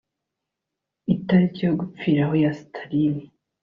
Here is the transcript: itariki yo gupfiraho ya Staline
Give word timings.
itariki 1.15 1.59
yo 1.67 1.73
gupfiraho 1.79 2.33
ya 2.43 2.51
Staline 2.59 3.23